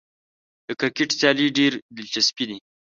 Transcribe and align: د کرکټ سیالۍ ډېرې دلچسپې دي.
د 0.65 0.67
کرکټ 0.79 1.09
سیالۍ 1.19 1.47
ډېرې 1.57 1.77
دلچسپې 1.97 2.45
دي. 2.49 2.57